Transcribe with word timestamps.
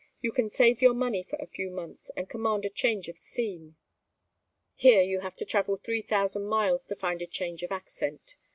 You 0.19 0.31
can 0.31 0.49
save 0.49 0.81
your 0.81 0.95
money 0.95 1.21
for 1.21 1.35
a 1.39 1.45
few 1.45 1.69
months 1.69 2.09
and 2.17 2.27
command 2.27 2.65
a 2.65 2.71
change 2.71 3.07
of 3.07 3.19
scene. 3.19 3.75
Here 4.73 5.03
you 5.03 5.19
have 5.19 5.35
to 5.35 5.45
travel 5.45 5.77
three 5.77 6.01
thousand 6.01 6.45
miles 6.47 6.87
to 6.87 6.95
find 6.95 7.21
a 7.21 7.27
change 7.27 7.61
of 7.61 7.71
accent. 7.71 8.35